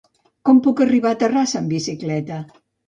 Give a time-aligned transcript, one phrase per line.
[0.49, 2.45] Com puc arribar a Terrassa amb bicicleta?